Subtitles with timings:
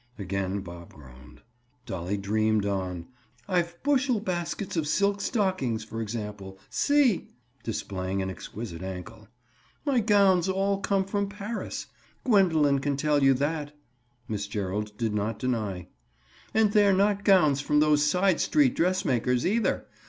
[0.17, 1.43] Again Bob groaned.
[1.85, 3.05] Dolly dreamed on:
[3.47, 6.57] "I've bushel baskets of silk stockings, for example.
[6.71, 7.29] See!"
[7.63, 9.27] Displaying an exquisite ankle.
[9.85, 11.85] "My gowns all come from Paris.
[12.23, 13.77] Gwendoline can tell you that."
[14.27, 15.87] Miss Gerald did not deny.
[16.51, 19.85] "And they're not gowns from those side street dressmakers, either.